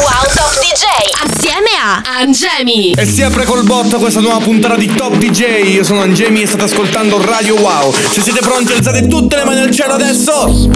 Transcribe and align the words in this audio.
Wow 0.00 0.32
Top 0.32 0.54
DJ 0.60 0.84
assieme 1.28 1.68
a 1.78 2.00
Angemi. 2.20 2.92
E 2.92 3.04
si 3.04 3.22
apre 3.22 3.44
col 3.44 3.64
botto 3.64 3.98
questa 3.98 4.20
nuova 4.20 4.38
puntata 4.38 4.74
di 4.74 4.86
Top 4.94 5.14
DJ. 5.14 5.74
Io 5.74 5.84
sono 5.84 6.00
Angemi 6.00 6.40
e 6.40 6.46
state 6.46 6.64
ascoltando 6.64 7.22
Radio 7.22 7.56
Wow. 7.56 7.92
Se 7.92 8.22
siete 8.22 8.40
pronti, 8.40 8.72
alzate 8.72 9.06
tutte 9.06 9.36
le 9.36 9.44
mani 9.44 9.60
al 9.60 9.70
cielo 9.70 9.92
adesso. 9.92 10.68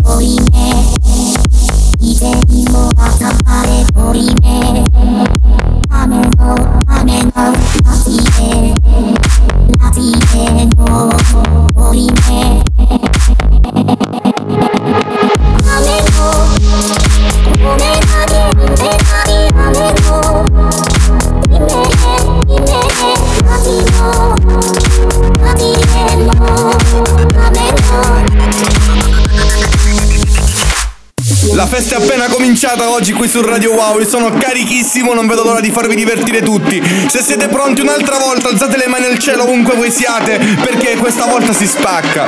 La 31.54 31.66
festa 31.66 31.96
è 31.96 32.02
appena 32.02 32.26
cominciata 32.26 32.90
oggi 32.90 33.12
qui 33.12 33.28
su 33.28 33.40
Radio 33.40 33.74
Wow. 33.74 34.00
Io 34.00 34.08
sono 34.08 34.32
carichissimo, 34.32 35.14
non 35.14 35.28
vedo 35.28 35.44
l'ora 35.44 35.60
di 35.60 35.70
farvi 35.70 35.94
divertire 35.94 36.42
tutti. 36.42 36.82
Se 37.08 37.22
siete 37.22 37.46
pronti 37.46 37.80
un'altra 37.80 38.18
volta, 38.18 38.48
alzate 38.48 38.76
le 38.76 38.88
mani 38.88 39.06
al 39.06 39.18
cielo 39.18 39.44
ovunque 39.44 39.76
voi 39.76 39.92
siate, 39.92 40.38
perché 40.62 40.96
questa 40.96 41.26
volta 41.26 41.52
si 41.52 41.66
spacca. 41.66 42.26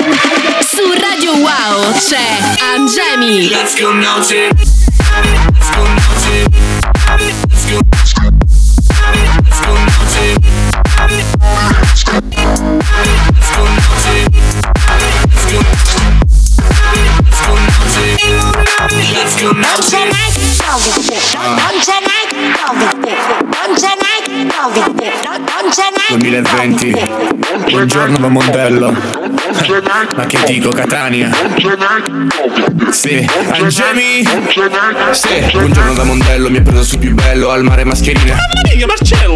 Su 0.61 0.85
Radio 0.93 1.33
Wow 1.39 1.93
c'è 1.93 2.39
Angemi. 2.73 3.49
Let's 3.49 3.79
go 3.81 3.93
now, 3.93 4.23
2020, 26.09 27.71
buongiorno 27.71 28.19
da 28.19 28.29
Mondello. 28.29 29.26
Ma 30.15 30.27
che 30.27 30.39
dico, 30.47 30.69
Catania? 30.71 31.29
Sì, 32.91 33.29
Angemi? 33.51 34.25
Sì, 35.11 35.51
buongiorno 35.53 35.95
da 35.95 36.05
Mondello, 36.05 36.49
mi 36.49 36.59
ha 36.59 36.63
preso 36.63 36.85
su 36.85 36.99
più 36.99 37.13
bello 37.15 37.51
al 37.51 37.65
mare 37.65 37.83
mascherina. 37.83 38.37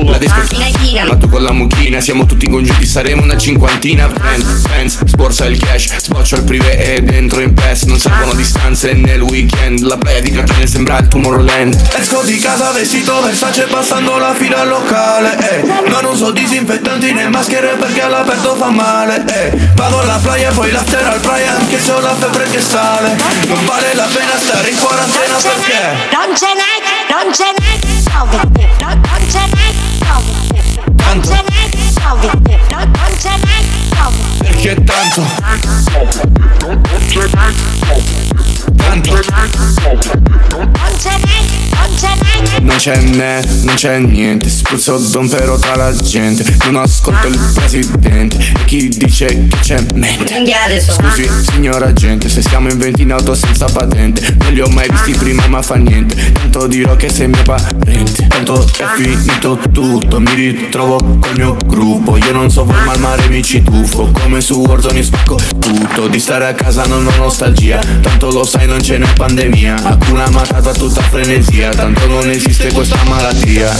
La 0.04 0.18
discoteca, 0.18 1.06
ma 1.06 1.16
tu 1.16 1.28
con 1.28 1.42
la 1.42 1.50
mucchina, 1.52 2.00
siamo 2.00 2.26
tutti 2.26 2.48
congiunti, 2.48 2.86
saremo 2.86 3.22
una 3.22 3.36
cinquantina. 3.36 4.08
Friends, 4.08 4.60
friends, 4.62 5.04
sborsa 5.06 5.46
il 5.46 5.58
cash, 5.58 5.96
sboccio 5.96 6.36
il 6.36 6.44
privé 6.44 6.94
e 6.94 7.00
dentro 7.00 7.40
in 7.40 7.52
PES. 7.52 7.84
Non 7.84 7.98
servono 7.98 8.34
distanze 8.34 8.92
nel 8.92 9.22
weekend, 9.22 9.80
la 9.80 9.96
playa 9.96 10.20
di 10.20 10.30
Catania 10.30 10.66
sembra 10.66 10.98
il 10.98 11.08
Tomorrowland. 11.08 11.76
Esco 11.96 12.22
di 12.22 12.38
casa 12.38 12.70
vestito 12.70 13.20
Versace 13.22 13.64
passando 13.64 14.16
la 14.18 14.32
fila 14.34 14.60
al 14.60 14.68
locale, 14.68 15.36
eh. 15.50 15.62
Non 15.88 16.04
uso 16.04 16.30
disinfettanti 16.30 17.12
né 17.12 17.28
maschere 17.28 17.76
perché 17.78 18.02
all'aperto 18.02 18.54
fa 18.54 18.70
male, 18.70 19.24
eh. 19.26 19.58
Vado 19.74 20.00
alla 20.00 20.18
playa 20.22 20.50
e 20.50 20.52
poi 20.52 20.70
l'after 20.70 21.06
al 21.06 21.20
playa 21.20 21.56
anche 21.56 21.78
se 21.80 21.92
ho 21.92 22.00
la 22.00 22.14
febbre 22.14 22.44
che 22.50 22.60
sale. 22.60 23.16
Non 23.46 23.64
vale 23.64 23.94
la 23.94 24.06
pena 24.12 24.38
stare 24.38 24.68
in 24.70 24.76
quarantena 24.76 25.36
perché 25.36 25.78
Non 26.12 26.36
ce 26.36 26.46
n'è, 26.46 26.72
non 27.08 27.32
ce 27.32 27.44
n'è, 27.58 27.74
non 27.98 28.28
ce 28.28 28.40
n'è, 28.48 28.94
non 29.00 29.28
ce 29.28 29.38
n'è, 29.38 29.72
non, 31.06 31.22
ce 31.22 31.30
n'è. 31.30 31.58
Perché 34.40 34.74
tanto 34.84 35.22
Tanto 38.90 39.14
Non 42.60 42.76
c'è 42.76 42.96
né, 42.98 43.40
non 43.62 43.74
c'è 43.74 43.98
niente 43.98 44.48
Spruzzo 44.48 44.98
don 44.98 45.28
però 45.28 45.56
tra 45.58 45.76
la 45.76 45.94
gente. 45.94 46.44
Non 46.64 46.82
ascolto 46.82 47.28
il 47.28 47.38
presidente 47.54 48.36
E 48.38 48.64
chi 48.64 48.88
dice 48.88 49.26
che 49.26 49.56
c'è 49.60 49.84
mente? 49.94 50.34
Scusi 50.80 51.28
signora 51.52 51.92
gente 51.92 52.28
Se 52.28 52.42
siamo 52.42 52.68
in 52.68 52.78
20 52.78 53.02
in 53.02 53.12
auto 53.12 53.34
senza 53.34 53.66
patente. 53.66 54.36
Non 54.40 54.52
li 54.52 54.60
ho 54.60 54.68
mai 54.68 54.88
visti 54.88 55.12
prima 55.12 55.46
ma 55.46 55.62
fa 55.62 55.76
niente. 55.76 56.32
Tanto 56.32 56.66
dirò 56.66 56.96
che 56.96 57.08
sei 57.10 57.28
mio 57.28 57.42
parente. 57.44 58.26
Tanto 58.26 58.66
è 58.76 58.84
finito 58.96 59.58
tutto 59.72 60.18
Mi 60.20 60.34
ritrovo 60.34 60.96
col 60.96 61.36
mio 61.36 61.56
gruppo. 61.64 62.16
Io 62.16 62.32
non 62.32 62.50
so 62.50 62.64
voi 62.64 62.84
ma 62.84 62.92
al 62.92 63.00
mare 63.00 63.28
mi 63.28 63.42
ci 63.42 63.62
tuffo. 63.62 64.10
Come 64.20 64.40
su 64.40 64.60
Warzone 64.60 65.02
spacco 65.02 65.36
tutto. 65.60 66.08
Di 66.08 66.18
stare 66.18 66.46
a 66.46 66.54
casa 66.54 66.84
non 66.86 67.06
ho 67.06 67.16
nostalgia 67.16 67.78
Tanto 67.78 68.30
lo 68.30 68.44
sai 68.44 68.66
non 68.66 68.79
ce 68.82 68.98
n'è 68.98 69.06
pandemia. 69.14 69.74
Hakuna 69.82 70.28
Matata 70.30 70.72
tutta 70.72 71.02
frenesia 71.02 71.70
Tanto 71.70 72.06
non 72.06 72.28
esiste 72.30 72.72
questa 72.72 72.96
malattia. 73.04 73.74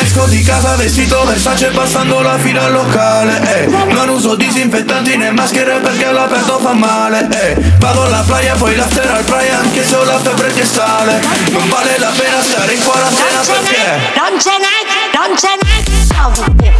Esco 0.00 0.26
di 0.26 0.42
casa 0.42 0.76
vestito 0.76 1.24
Versace 1.24 1.68
passando 1.68 2.20
la 2.20 2.38
fila 2.38 2.64
al 2.64 2.72
locale 2.72 3.64
eh. 3.64 3.66
Non 3.66 4.08
uso 4.08 4.34
disinfettanti 4.36 5.16
né 5.16 5.30
maschere 5.30 5.78
perché 5.80 6.06
all'aperto 6.06 6.58
fa 6.58 6.72
male 6.72 7.28
eh. 7.30 7.56
Vado 7.78 8.02
alla 8.02 8.22
playa 8.26 8.54
poi 8.54 8.76
l'after 8.76 9.10
al 9.10 9.24
playa 9.24 9.58
Anche 9.60 9.84
se 9.84 9.96
ho 9.96 10.04
la 10.04 10.18
febbre 10.18 10.52
che 10.52 10.64
sale. 10.64 11.20
Non 11.50 11.68
vale 11.68 11.98
la 11.98 12.12
pena 12.16 12.42
stare 12.42 12.74
in 12.74 12.82
quarantena 12.82 13.30
non 13.36 13.44
ce 13.44 13.52
perché 13.52 13.76
n'è, 13.76 14.00
non 14.16 14.38
ce 14.38 14.50
n'è, 14.58 14.76
non 15.16 15.36
ce 15.36 15.48
n'è, 15.60 15.76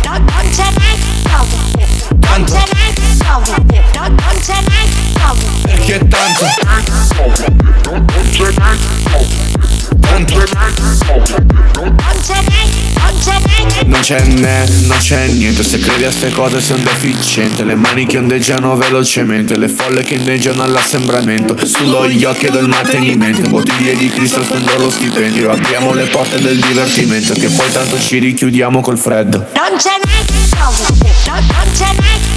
non, 0.04 0.24
non 0.24 0.52
ce 0.52 0.62
n'è, 0.62 0.90
non 2.28 2.46
ce 2.46 2.54
n'è, 2.54 3.82
non, 3.94 4.14
non 4.14 4.42
ce 4.42 4.52
n'è, 4.52 4.89
Perché 5.90 6.06
tanto. 6.06 6.46
Non 13.86 14.00
c'è 14.00 14.22
né, 14.24 14.68
non 14.86 14.98
c'è 14.98 15.26
niente. 15.26 15.64
Se 15.64 15.80
credi 15.80 16.04
a 16.04 16.12
ste 16.12 16.30
cose 16.30 16.60
sei 16.60 16.76
un 16.76 16.84
deficiente. 16.84 17.64
Le 17.64 17.74
mani 17.74 18.06
che 18.06 18.18
ondeggiano 18.18 18.76
velocemente. 18.76 19.56
Le 19.56 19.68
folle 19.68 20.04
che 20.04 20.14
inneggiano 20.14 20.62
all'assembramento. 20.62 21.56
Sullo 21.66 22.08
gli 22.08 22.22
occhi 22.22 22.48
del 22.50 22.68
mantenimento. 22.68 23.48
Bottiglie 23.48 23.96
di 23.96 24.08
Cristo 24.10 24.44
spendo 24.44 24.78
lo 24.78 24.90
stipendio. 24.90 25.50
Apriamo 25.50 25.92
le 25.92 26.04
porte 26.04 26.38
del 26.40 26.60
divertimento 26.60 27.32
Che 27.32 27.48
poi 27.48 27.68
tanto 27.72 27.98
ci 27.98 28.18
richiudiamo 28.18 28.80
col 28.80 28.96
freddo. 28.96 29.38
Non 29.56 29.72
n'è, 29.72 29.98
Covid, 30.56 30.94
non, 31.26 31.42
n'è, 31.42 31.74
Covid. 31.76 32.29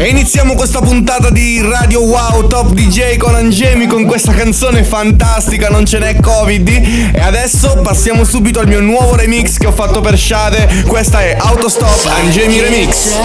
E 0.00 0.08
iniziamo 0.08 0.54
questa 0.54 0.80
puntata 0.80 1.28
di 1.28 1.60
Radio 1.60 2.00
Wow 2.00 2.46
Top 2.46 2.72
DJ 2.72 3.18
con 3.18 3.34
Angemi 3.34 3.86
con 3.86 4.06
questa 4.06 4.32
canzone 4.32 4.82
fantastica, 4.82 5.68
non 5.68 5.84
ce 5.84 5.98
n'è 5.98 6.18
Covid. 6.18 6.68
E 7.12 7.20
adesso 7.20 7.78
passiamo 7.82 8.24
subito 8.24 8.60
al 8.60 8.66
mio 8.66 8.80
nuovo 8.80 9.14
remix 9.14 9.58
che 9.58 9.66
ho 9.66 9.72
fatto 9.72 10.00
per 10.00 10.18
Shade. 10.18 10.84
Questa 10.86 11.20
è 11.20 11.36
Autostop 11.38 12.06
Angemi 12.06 12.60
Remix. 12.60 13.18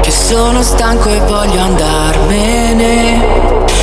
Che 0.00 0.10
sono 0.10 0.62
stanco 0.62 1.10
e 1.10 1.18
voglio 1.18 1.60
andarmene. 1.60 3.22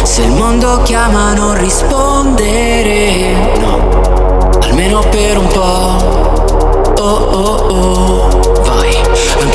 Se 0.02 0.24
il 0.24 0.32
mondo 0.32 0.82
chiama 0.82 1.36
non 1.36 1.56
rispondere. 1.60 3.32
No, 3.60 4.58
almeno 4.60 5.02
per 5.02 5.38
un 5.38 5.48
po'. 5.50 6.90
Oh 6.98 7.04
oh 7.04 7.70
oh. 7.70 8.01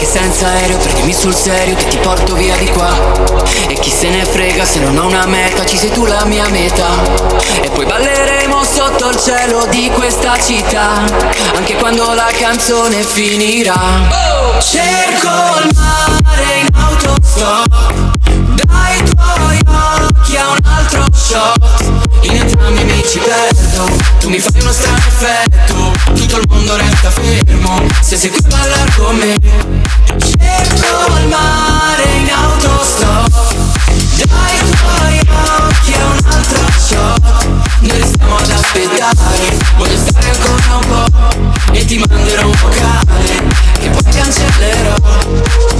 Anche 0.06 0.18
senza 0.20 0.46
aereo, 0.46 0.76
prendimi 0.78 1.12
sul 1.12 1.34
serio 1.34 1.74
che 1.74 1.88
ti 1.88 1.98
porto 1.98 2.34
via 2.34 2.54
di 2.58 2.68
qua. 2.68 2.94
E 3.66 3.74
chi 3.74 3.90
se 3.90 4.08
ne 4.08 4.24
frega 4.24 4.64
se 4.64 4.78
non 4.78 4.96
ho 4.96 5.06
una 5.06 5.26
meta, 5.26 5.66
ci 5.66 5.76
sei 5.76 5.90
tu 5.90 6.04
la 6.04 6.24
mia 6.26 6.46
meta. 6.48 6.86
E 7.60 7.68
poi 7.70 7.86
balleremo 7.86 8.62
sotto 8.62 9.08
il 9.10 9.16
cielo 9.16 9.66
di 9.66 9.90
questa 9.90 10.38
città. 10.38 11.02
Anche 11.56 11.74
quando 11.74 12.12
la 12.14 12.30
canzone 12.38 13.02
finirà. 13.02 13.74
Cerco 14.60 15.58
il 15.64 15.74
mare 15.74 16.58
in 16.60 16.68
autostop 16.72 17.66
Dai 18.64 19.02
tuoi 19.02 19.15
occhi 20.36 20.38
a 20.38 20.48
un 20.48 20.58
altro 20.62 21.06
shot. 21.12 21.56
In 22.22 22.36
entrambi 22.36 22.84
mi 22.84 23.02
ci 23.06 23.18
perdo. 23.18 23.90
Tu 24.20 24.28
mi 24.28 24.38
fai 24.38 24.60
uno 24.60 24.72
strano 24.72 24.98
effetto. 24.98 25.92
Tutto 26.14 26.36
il 26.38 26.46
mondo 26.48 26.76
resta 26.76 27.10
fermo. 27.10 27.82
Se 28.00 28.16
sei 28.16 28.30
qui 28.30 28.38
a 28.44 28.48
ballare 28.48 28.92
con 28.96 29.16
me 29.16 29.38
Cerco 30.18 31.16
il 31.18 31.28
mare 31.28 32.04
in 32.18 32.30
autostop. 32.30 33.54
Dai 34.16 34.58
tuoi 34.70 35.20
occhi 35.58 35.92
a 35.94 36.04
un 36.04 36.20
altro 36.30 36.60
shot. 36.78 37.46
Noi 37.80 37.98
restiamo 37.98 38.36
ad 38.36 38.50
aspettare. 38.50 39.56
Voglio 39.76 39.96
stare 39.96 40.30
ancora 40.30 40.76
un 40.76 40.86
po' 40.88 41.72
E 41.72 41.84
ti 41.84 41.98
manderò 41.98 42.46
un 42.46 42.54
vocale 42.62 43.46
Che 43.78 43.90
poi 43.90 44.02
cancellerò 44.12 45.75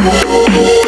Música 0.00 0.79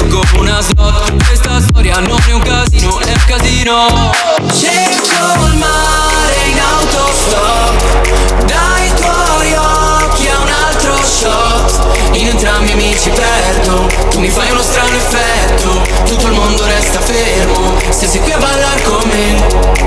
rischio 0.00 0.06
come 0.08 0.40
una 0.40 0.60
slot. 0.60 1.26
Questa 1.26 1.60
storia 1.60 1.98
non 1.98 2.18
è 2.26 2.32
un 2.32 2.42
casino, 2.42 2.98
è 3.00 3.10
un 3.10 3.24
casino. 3.26 4.12
Cerco 4.52 5.46
il 5.46 5.56
mare 5.56 6.36
in 6.46 6.58
autostop. 6.58 8.44
Dai 8.44 8.92
tuoi 8.94 9.54
occhi 9.54 10.28
a 10.28 10.38
un 10.38 10.48
altro 10.48 10.96
shot. 11.04 12.16
In 12.16 12.28
entrambi 12.28 12.74
mi 12.74 12.96
ci 12.98 13.10
perdo. 13.10 13.88
Tu 14.10 14.20
mi 14.20 14.28
fai 14.28 14.50
uno 14.50 14.62
strano 14.62 14.96
effetto. 14.96 15.82
Tutto 16.04 16.26
il 16.26 16.32
mondo 16.32 16.64
resta 16.64 17.00
fermo. 17.00 17.76
Se 17.90 18.06
sei 18.06 18.20
qui 18.20 18.32
a 18.32 18.38
ballar 18.38 18.82
con 18.82 19.08
me 19.08 19.79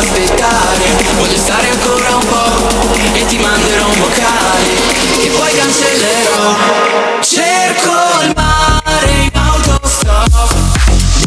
aspettare. 0.00 0.78
Voglio 1.16 1.36
stare 1.36 1.70
ancora 1.70 2.16
un 2.16 2.26
po' 2.26 2.94
E 3.12 3.26
ti 3.26 3.38
manderò 3.38 3.86
un 3.86 3.98
vocale. 4.00 4.74
Che 5.20 5.30
poi 5.36 5.52
cancellerò. 5.52 6.54
Cerco 7.20 7.92
il 8.22 8.32
mare 8.34 9.10
in 9.10 9.30
autostop. 9.34 10.54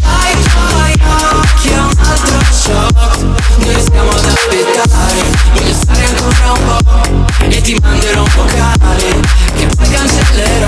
Dai 0.01 0.33
tuoi 0.41 0.93
occhi 1.39 1.73
a 1.73 1.81
un 1.81 1.97
altro 1.99 2.39
shot. 2.51 3.25
Noi 3.57 3.73
restiamo 3.73 4.11
ad 4.11 4.25
aspettare. 4.25 5.23
Voglio 5.53 5.73
stare 5.73 6.05
ancora 6.05 6.51
un 6.51 6.63
po' 6.65 7.47
E 7.47 7.61
ti 7.61 7.79
manderò 7.79 8.21
un 8.21 8.31
vocale. 8.35 9.19
Che 9.55 9.67
poi 9.67 9.89
cancellerò. 9.89 10.67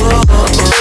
Oh, 0.00 0.04
oh, 0.04 0.24
oh. 0.28 0.77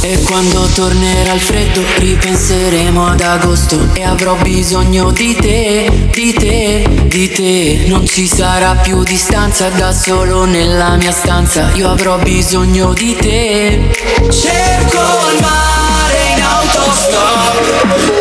E 0.00 0.22
quando 0.22 0.66
tornerà 0.74 1.32
il 1.32 1.40
freddo 1.40 1.82
ripenseremo 1.98 3.06
ad 3.06 3.20
agosto. 3.20 3.78
E 3.94 4.02
avrò 4.02 4.34
bisogno 4.36 5.10
di 5.10 5.34
te, 5.34 6.08
di 6.12 6.32
te, 6.32 6.88
di 7.04 7.30
te. 7.30 7.84
Non 7.86 8.06
ci 8.06 8.26
sarà 8.26 8.74
più 8.74 9.02
distanza 9.02 9.68
da 9.68 9.92
solo 9.92 10.44
nella 10.44 10.96
mia 10.96 11.12
stanza. 11.12 11.70
Io 11.74 11.90
avrò 11.90 12.18
bisogno 12.18 12.92
di 12.92 13.16
te. 13.16 13.80
Cerco 14.30 15.00
il 15.32 15.40
mare 15.40 16.34
in 16.34 16.42
autostop 16.42 18.15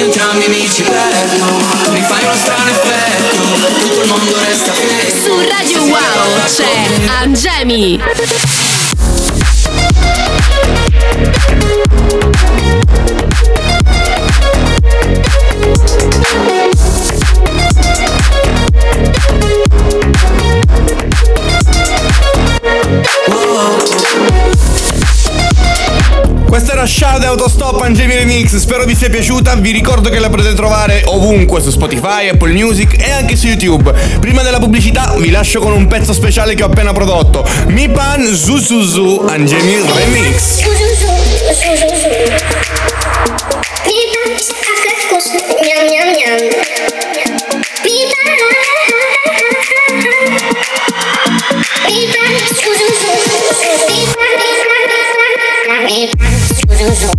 entrambi 0.00 0.48
mi 0.48 0.70
ci 0.70 0.82
perdo 0.82 1.44
Mi 1.90 2.00
fai 2.02 2.24
uno 2.24 2.34
strano 2.34 2.70
effetto 2.70 3.36
Tutto 3.78 4.02
il 4.02 4.08
mondo 4.08 4.36
resta 4.38 4.72
fermo 4.72 5.22
Su 5.22 5.48
Radio 5.48 5.82
Wow 5.82 6.28
c'è 6.46 7.08
Angemi. 7.20 8.00
Questa 26.58 26.74
era 26.74 26.88
Shadow 26.88 27.28
Autostop 27.28 27.80
Angemi 27.82 28.16
Remix, 28.16 28.56
spero 28.56 28.84
vi 28.84 28.96
sia 28.96 29.08
piaciuta, 29.08 29.54
vi 29.54 29.70
ricordo 29.70 30.08
che 30.08 30.18
la 30.18 30.28
potete 30.28 30.54
trovare 30.54 31.02
ovunque 31.04 31.60
su 31.60 31.70
Spotify, 31.70 32.30
Apple 32.30 32.50
Music 32.50 33.00
e 33.00 33.12
anche 33.12 33.36
su 33.36 33.46
YouTube. 33.46 33.94
Prima 34.18 34.42
della 34.42 34.58
pubblicità 34.58 35.14
vi 35.18 35.30
lascio 35.30 35.60
con 35.60 35.70
un 35.70 35.86
pezzo 35.86 36.12
speciale 36.12 36.56
che 36.56 36.64
ho 36.64 36.66
appena 36.66 36.92
prodotto, 36.92 37.46
Mi 37.68 37.88
Pan 37.88 38.34
Zuzuzu 38.34 39.24
Angemi 39.28 39.76
Remix. 39.94 40.64
Wow 56.98 57.14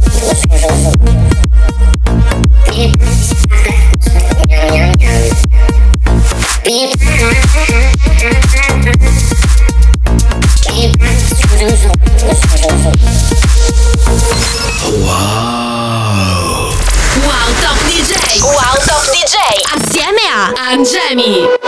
Top 17.61 17.77
DJ. 17.87 18.43
Wow. 18.43 18.79
Assieme 19.75 20.27
a 20.29 20.53
Angemi. 20.71 21.58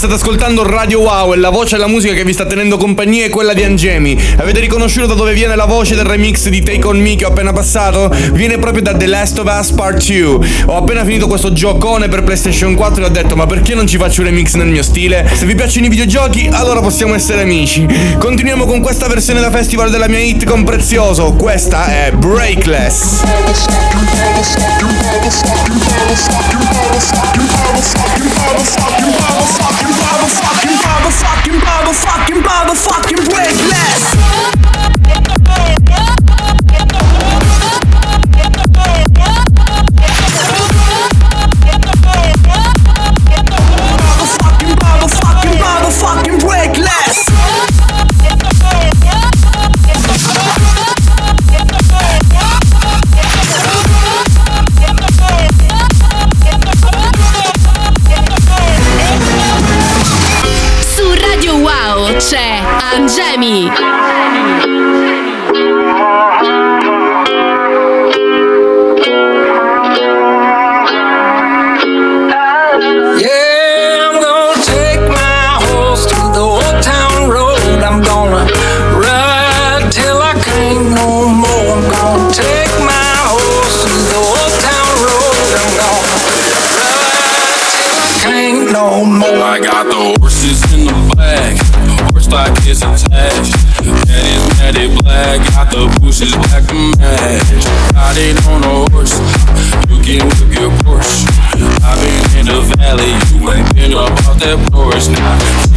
State 0.00 0.14
ascoltando 0.14 0.66
Radio 0.66 1.00
Wow 1.00 1.34
e 1.34 1.36
la 1.36 1.50
voce 1.50 1.74
e 1.74 1.78
la 1.78 1.86
musica 1.86 2.14
che 2.14 2.24
vi 2.24 2.32
sta 2.32 2.46
tenendo 2.46 2.78
compagnia 2.78 3.26
è 3.26 3.28
quella 3.28 3.52
di 3.52 3.64
Angemi. 3.64 4.18
Avete 4.38 4.60
riconosciuto 4.60 5.08
da 5.08 5.12
dove 5.12 5.34
viene 5.34 5.54
la 5.56 5.66
voce 5.66 5.94
del 5.94 6.06
remix 6.06 6.48
di 6.48 6.62
Take 6.62 6.86
On 6.86 6.98
Me 6.98 7.16
che 7.16 7.26
ho 7.26 7.28
appena 7.28 7.52
passato? 7.52 8.10
Viene 8.32 8.56
proprio 8.56 8.80
da 8.80 8.96
The 8.96 9.04
Last 9.04 9.36
of 9.36 9.54
Us 9.54 9.72
Part 9.72 10.02
2. 10.10 10.48
Ho 10.68 10.76
appena 10.78 11.04
finito 11.04 11.26
questo 11.26 11.52
giocone 11.52 12.08
per 12.08 12.22
PlayStation 12.22 12.74
4 12.74 13.02
e 13.02 13.06
ho 13.08 13.10
detto 13.10 13.36
ma 13.36 13.44
perché 13.44 13.74
non 13.74 13.86
ci 13.86 13.98
faccio 13.98 14.22
un 14.22 14.28
remix 14.28 14.54
nel 14.54 14.68
mio 14.68 14.82
stile? 14.82 15.28
Se 15.34 15.44
vi 15.44 15.54
piacciono 15.54 15.84
i 15.84 15.90
videogiochi 15.90 16.48
allora 16.50 16.80
possiamo 16.80 17.14
essere 17.14 17.42
amici. 17.42 17.86
Continuiamo 18.18 18.64
con 18.64 18.80
questa 18.80 19.06
versione 19.06 19.40
da 19.40 19.50
festival 19.50 19.90
della 19.90 20.08
mia 20.08 20.20
hit 20.20 20.44
con 20.44 20.64
Prezioso. 20.64 21.34
Questa 21.34 21.88
è 21.88 22.10
Breakless. 22.12 23.20
Su 33.10 33.69
can 100.18 100.26
whip 100.26 100.58
your 100.58 100.70
Porsche. 100.82 101.26
I've 101.84 102.00
been 102.00 102.40
in 102.40 102.46
the 102.46 102.74
valley, 102.76 103.12
you 103.30 103.50
ain't 103.50 103.74
been 103.74 103.92
up 103.94 104.10
off 104.26 104.38
that 104.40 104.58
porch. 104.72 105.08
Now, 105.08 105.69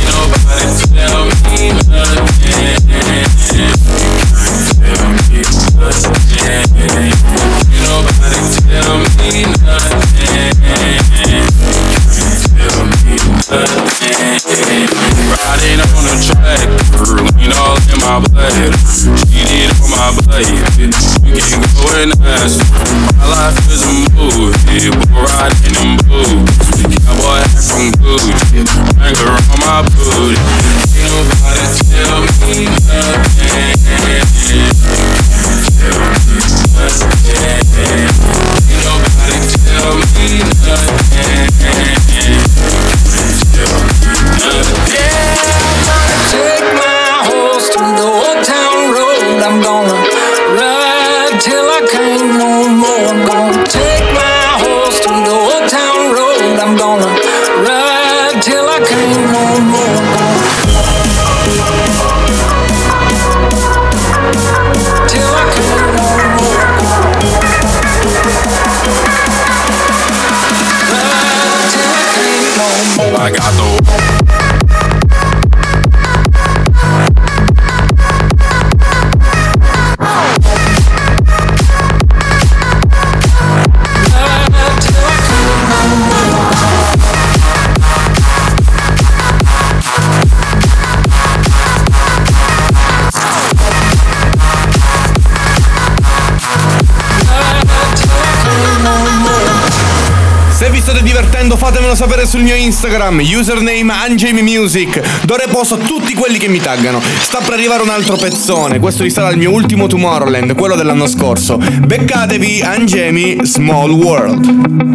fatemelo 101.94 101.96
sapere 101.96 102.26
sul 102.26 102.42
mio 102.42 102.56
Instagram, 102.56 103.20
username 103.20 103.94
Angemi 103.94 104.42
Music, 104.42 105.26
do 105.26 105.36
reposo 105.36 105.76
a 105.76 105.78
tutti 105.78 106.14
quelli 106.14 106.38
che 106.38 106.48
mi 106.48 106.60
taggano. 106.60 107.02
Sta 107.02 107.40
per 107.40 107.54
arrivare 107.54 107.84
un 107.84 107.90
altro 107.90 108.16
pezzone, 108.16 108.80
questo 108.80 109.04
risale 109.04 109.30
al 109.30 109.38
mio 109.38 109.52
ultimo 109.52 109.88
Tomorrowland, 109.88 110.56
quello 110.56 110.76
dell'anno 110.76 111.08
scorso. 111.08 111.58
Beccatevi 111.58 112.62
Angemi 112.62 113.46
Small 113.46 113.92
World. 113.92 114.92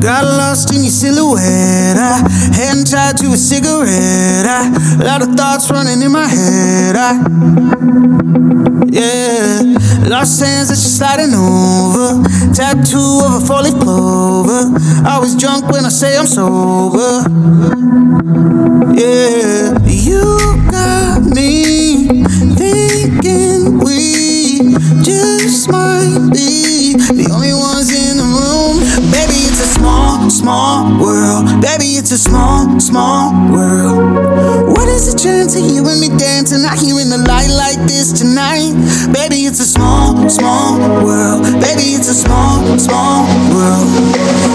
Got 0.00 0.22
lost 0.22 0.72
in 0.72 0.82
your 0.82 0.92
silhouette. 0.92 1.96
I 1.98 2.22
hadn't 2.52 2.88
tied 2.88 3.16
to 3.18 3.32
a 3.32 3.36
cigarette. 3.36 4.46
I, 4.46 4.70
a 5.00 5.04
lot 5.04 5.22
of 5.22 5.34
thoughts 5.34 5.70
running 5.70 6.00
in 6.02 6.12
my 6.12 6.26
head. 6.26 6.96
I, 6.96 7.18
yeah, 8.90 9.62
lost 10.08 10.40
hands 10.40 10.68
that 10.68 10.78
you're 10.78 10.96
sliding 10.96 11.34
over. 11.34 12.22
Tattoo 12.58 13.20
of 13.24 13.40
a 13.40 13.46
four 13.46 13.62
leaf 13.62 13.78
clover. 13.78 14.74
I 15.06 15.20
was 15.20 15.36
drunk 15.36 15.70
when 15.70 15.84
I 15.84 15.90
say 15.90 16.18
I'm 16.18 16.26
sober. 16.26 17.22
Yeah, 18.98 19.78
you 19.86 20.24
got 20.68 21.22
me 21.22 22.24
thinking 22.58 23.78
we 23.78 24.74
just 25.04 25.70
might 25.70 26.30
be 26.32 26.94
the 26.96 27.30
only 27.32 27.54
ones 27.54 27.94
in 27.94 28.16
the 28.16 28.26
room. 28.26 28.80
Baby, 29.12 29.38
it's 29.46 29.60
a 29.60 29.78
small, 29.78 30.28
small 30.28 31.00
world. 31.00 31.62
Baby, 31.62 31.94
it's 31.94 32.10
a 32.10 32.18
small, 32.18 32.80
small 32.80 33.52
world. 33.52 34.77
Is 34.98 35.14
a 35.14 35.16
chance 35.16 35.54
of 35.54 35.62
you 35.62 35.86
and 35.86 36.00
me 36.00 36.08
dancing 36.18 36.64
out 36.64 36.76
here 36.76 36.98
in 36.98 37.08
the 37.08 37.18
light 37.18 37.46
like 37.54 37.78
this 37.86 38.10
tonight? 38.10 38.74
Baby, 39.14 39.46
it's 39.46 39.60
a 39.60 39.64
small, 39.64 40.28
small 40.28 40.74
world. 41.06 41.44
Baby, 41.62 41.94
it's 41.94 42.08
a 42.08 42.14
small, 42.14 42.66
small 42.80 43.22
world. 43.54 43.86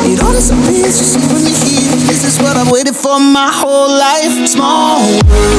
It 0.03 0.19
all 0.19 0.33
disappears 0.33 0.99
just 0.99 1.15
you 1.15 1.31
and 1.31 1.45
me 1.47 1.55
here. 1.63 1.95
This 2.11 2.27
is 2.27 2.43
what 2.43 2.57
I've 2.57 2.69
waited 2.69 2.93
for 2.93 3.21
my 3.21 3.49
whole 3.55 3.87
life. 3.87 4.45
Small 4.45 4.99
world. 5.31 5.52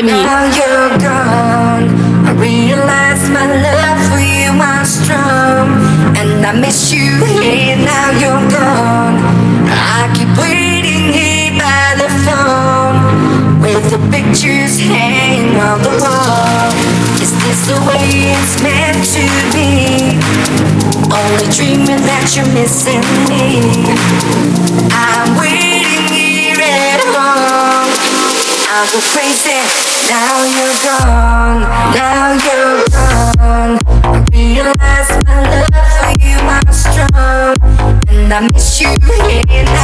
by 0.00 0.06
me. 0.06 0.67
in 39.50 39.77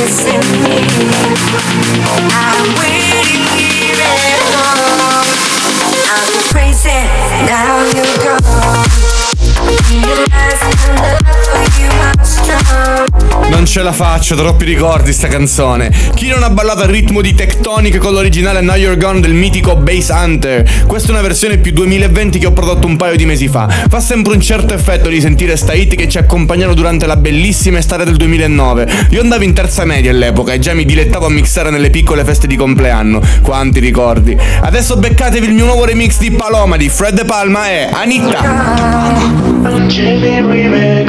missing 0.00 0.40
me. 0.62 0.80
I'm 2.02 2.49
Non 13.60 13.68
ce 13.68 13.82
la 13.82 13.92
faccio, 13.92 14.34
troppi 14.36 14.64
ricordi 14.64 15.12
sta 15.12 15.28
canzone. 15.28 15.92
Chi 16.14 16.28
non 16.28 16.42
ha 16.42 16.48
ballato 16.48 16.80
al 16.80 16.88
ritmo 16.88 17.20
di 17.20 17.34
Tectonic 17.34 17.98
con 17.98 18.14
l'originale 18.14 18.62
Now 18.62 18.76
You're 18.76 18.96
Gone 18.96 19.20
del 19.20 19.34
mitico 19.34 19.76
Bass 19.76 20.08
Hunter? 20.08 20.86
Questa 20.86 21.08
è 21.08 21.10
una 21.10 21.20
versione 21.20 21.58
più 21.58 21.70
2020 21.72 22.38
che 22.38 22.46
ho 22.46 22.52
prodotto 22.52 22.86
un 22.86 22.96
paio 22.96 23.16
di 23.16 23.26
mesi 23.26 23.48
fa. 23.48 23.68
Fa 23.68 24.00
sempre 24.00 24.32
un 24.32 24.40
certo 24.40 24.72
effetto 24.72 25.10
di 25.10 25.20
sentire 25.20 25.56
sta 25.56 25.74
hit 25.74 25.94
che 25.94 26.08
ci 26.08 26.16
accompagnano 26.16 26.72
durante 26.72 27.04
la 27.04 27.16
bellissima 27.16 27.76
estate 27.76 28.04
del 28.04 28.16
2009. 28.16 28.88
Io 29.10 29.20
andavo 29.20 29.44
in 29.44 29.52
terza 29.52 29.84
media 29.84 30.10
all'epoca 30.10 30.54
e 30.54 30.58
già 30.58 30.72
mi 30.72 30.86
dilettavo 30.86 31.26
a 31.26 31.30
mixare 31.30 31.68
nelle 31.68 31.90
piccole 31.90 32.24
feste 32.24 32.46
di 32.46 32.56
compleanno. 32.56 33.20
Quanti 33.42 33.78
ricordi. 33.78 34.34
Adesso 34.62 34.96
beccatevi 34.96 35.46
il 35.46 35.52
mio 35.52 35.66
nuovo 35.66 35.84
remix 35.84 36.16
di 36.16 36.30
Paloma 36.30 36.78
di 36.78 36.88
Fred 36.88 37.12
De 37.12 37.26
Palma 37.26 37.68
e 37.68 37.90
Anitta. 37.92 38.38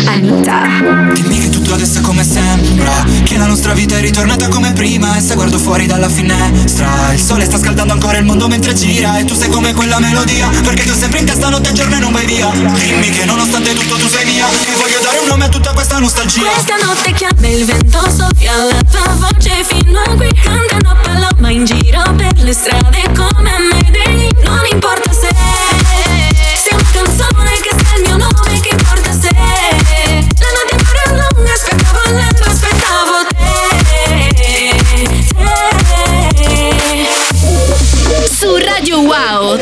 Anita. 0.06 1.51
Tutto 1.72 1.84
adesso 1.84 2.02
come 2.02 2.26
sembra 2.26 2.92
Che 3.24 3.38
la 3.38 3.46
nostra 3.46 3.72
vita 3.72 3.96
è 3.96 4.02
ritornata 4.02 4.50
come 4.50 4.74
prima 4.74 5.16
E 5.16 5.22
se 5.22 5.36
guardo 5.36 5.58
fuori 5.58 5.86
dalla 5.86 6.10
finestra 6.10 7.14
Il 7.14 7.20
sole 7.20 7.46
sta 7.46 7.58
scaldando 7.58 7.94
ancora 7.94 8.18
il 8.18 8.26
mondo 8.26 8.50
mentre 8.50 8.74
gira 8.74 9.18
E 9.18 9.24
tu 9.24 9.34
sei 9.36 9.48
come 9.48 9.74
quella 9.74 9.98
melodia 10.00 10.50
Perché 10.50 10.84
tu 10.84 10.94
sempre 10.94 11.20
in 11.20 11.26
testa 11.26 11.48
notte 11.48 11.70
e 11.70 11.74
giorno 11.74 11.96
e 11.96 12.00
non 12.00 12.12
vai 12.12 12.26
via. 12.26 12.50
Dimmi 12.50 13.10
che 13.12 13.24
nonostante 13.24 13.74
tutto 13.74 13.96
tu 13.96 14.10
sei 14.10 14.26
mia 14.26 14.48
Che 14.48 14.76
voglio 14.76 15.00
dare 15.02 15.20
un 15.20 15.28
nome 15.28 15.46
a 15.46 15.48
tutta 15.48 15.72
questa 15.72 15.98
nostalgia. 15.98 16.42
Questa 16.42 16.76
notte 16.86 17.14
chiama 17.14 17.48
il 17.48 17.64
vento 17.64 18.00
soffia 18.10 18.52
la 18.66 18.82
tua 18.92 19.16
voce 19.16 19.64
fino 19.64 19.98
a 19.98 20.14
qui 20.16 20.30
Cantano 20.44 20.98
paloma 21.02 21.52
in 21.52 21.64
giro 21.64 22.02
per 22.18 22.34
le 22.36 22.52
strade 22.52 23.02
come 23.16 23.52
Medellin 23.72 24.36
Non 24.44 24.60
importa 24.70 25.10
se 25.14 25.81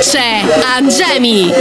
c'è 0.02 0.46
Angemi. 0.78 1.52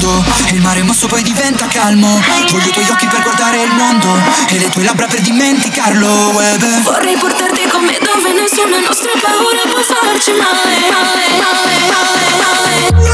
un 0.00 0.22
secondo 0.22 0.24
E 0.46 0.54
il 0.54 0.60
mare 0.60 0.82
mosso 0.82 1.06
poi 1.06 1.22
diventa 1.22 1.66
calmo 1.66 2.20
Voglio 2.50 2.66
i 2.66 2.72
tuoi 2.72 2.88
occhi 2.88 3.06
per 3.06 3.22
guardare 3.22 3.62
il 3.62 3.72
mondo 3.72 4.08
E 4.48 4.58
le 4.58 4.68
tue 4.68 4.82
labbra 4.82 5.06
per 5.06 5.20
dimenticarlo 5.20 6.40
eh 6.40 6.56
beh. 6.58 6.80
Vorrei 6.82 7.16
portarti 7.16 7.68
con 7.68 7.84
me 7.84 7.98
dove 8.00 8.32
nessuna 8.32 8.80
nostra 8.80 9.12
paura 9.20 9.60
può 9.70 9.80
farci 9.82 10.32
male, 10.32 10.90
male, 10.90 11.28
male, 11.40 11.78
male, 11.90 12.28
male. 12.38 13.10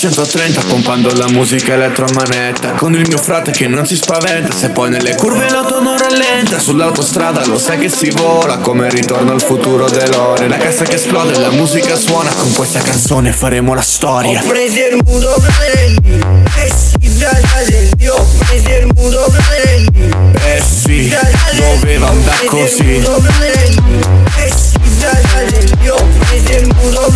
130 0.00 0.62
pompando 0.62 1.12
la 1.12 1.28
musica 1.28 1.74
elettro 1.74 2.06
a 2.06 2.12
manetta 2.14 2.70
Con 2.70 2.94
il 2.94 3.06
mio 3.06 3.18
frate 3.18 3.50
che 3.50 3.66
non 3.66 3.84
si 3.84 3.96
spaventa 3.96 4.56
Se 4.56 4.70
poi 4.70 4.88
nelle 4.88 5.14
curve 5.14 5.50
l'auto 5.50 5.82
non 5.82 5.98
rallenta 5.98 6.58
Sull'autostrada 6.58 7.44
lo 7.44 7.58
sai 7.58 7.76
che 7.76 7.90
si 7.90 8.08
vola 8.08 8.56
Come 8.56 8.88
ritorno 8.88 9.32
al 9.32 9.42
futuro 9.42 9.90
dell'ore 9.90 10.48
La 10.48 10.56
cassa 10.56 10.84
che 10.84 10.94
esplode, 10.94 11.38
la 11.38 11.50
musica 11.50 11.96
suona 11.96 12.32
Con 12.32 12.50
questa 12.54 12.80
canzone 12.80 13.30
faremo 13.32 13.74
la 13.74 13.82
storia. 13.82 14.40
Ho 14.42 14.48
preso 14.48 14.78
il 14.90 15.02
muro 15.04 15.34
fratelli 15.38 16.18
E 16.56 16.72
si 16.72 17.10
fratelli 17.10 18.08
Ho 18.08 18.26
preso 18.38 18.68
il 18.68 18.92
muro 18.96 19.30
fratelli 19.30 20.14
Eh 20.32 20.62
sì, 20.62 21.14
doveva 21.56 22.08
andare 22.08 22.46
così 22.46 22.62
Ho 22.62 22.64
preso 22.64 22.82
il 22.82 23.00
muro 23.02 23.20
fratelli 23.20 24.00
E 24.38 24.50
si 24.50 24.78
fratelli 24.96 25.88
Ho 25.90 26.08
preso 26.20 26.58
il 26.58 26.74
muro 26.74 27.09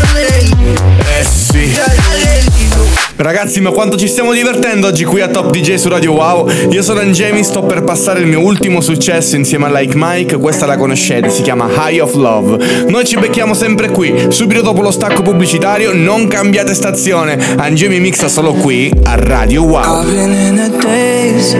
Ragazzi, 3.16 3.60
ma 3.60 3.70
quanto 3.70 3.96
ci 3.96 4.08
stiamo 4.08 4.32
divertendo 4.32 4.88
oggi 4.88 5.04
qui 5.04 5.20
a 5.20 5.28
Top 5.28 5.52
DJ 5.52 5.74
su 5.74 5.88
Radio 5.88 6.14
Wow. 6.14 6.48
Io 6.70 6.82
sono 6.82 6.98
Angemi, 6.98 7.44
sto 7.44 7.62
per 7.62 7.84
passare 7.84 8.18
il 8.18 8.26
mio 8.26 8.40
ultimo 8.40 8.80
successo 8.80 9.36
insieme 9.36 9.66
a 9.66 9.70
Like 9.80 9.94
Mike. 9.96 10.36
Questa 10.36 10.66
la 10.66 10.76
conoscete, 10.76 11.30
si 11.30 11.42
chiama 11.42 11.68
High 11.68 12.00
of 12.00 12.14
Love. 12.14 12.86
Noi 12.88 13.04
ci 13.04 13.16
becchiamo 13.16 13.54
sempre 13.54 13.90
qui, 13.90 14.26
subito 14.30 14.62
dopo 14.62 14.82
lo 14.82 14.90
stacco 14.90 15.22
pubblicitario. 15.22 15.92
Non 15.94 16.26
cambiate 16.26 16.74
stazione. 16.74 17.38
Angemi 17.56 18.00
mixa 18.00 18.26
solo 18.26 18.52
qui 18.52 18.92
a 19.04 19.14
Radio 19.14 19.62
Wow. 19.62 20.02
I've 20.02 20.10
been 20.10 20.32
in 20.32 20.58
a 20.58 20.68
daze, 20.68 21.56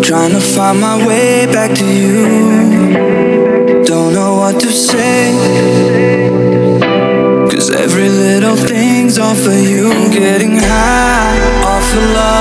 trying 0.00 0.30
to 0.30 0.38
find 0.38 0.78
my 0.78 1.04
way 1.04 1.46
back 1.48 1.72
to 1.72 1.84
you. 1.84 3.82
Don't 3.84 4.12
know 4.12 4.38
what 4.38 4.60
to 4.60 4.70
say, 4.70 5.34
cause 7.50 7.68
every 7.72 8.08
little 8.08 8.54
thing's 9.10 9.18
all 9.18 9.34
for 9.34 9.50
you. 9.50 9.90
I'm 9.90 10.10
getting 10.10 10.56
high 10.56 11.40
off 11.64 11.96
of 11.96 12.02
love, 12.02 12.02
off 12.02 12.02
of 12.02 12.02
love, 12.02 12.04
off 12.04 12.04
of 12.04 12.14
love. 12.14 12.39